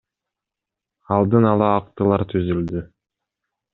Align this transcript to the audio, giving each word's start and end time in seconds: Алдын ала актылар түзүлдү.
Алдын 1.17 1.47
ала 1.51 1.67
актылар 1.75 2.25
түзүлдү. 2.33 2.87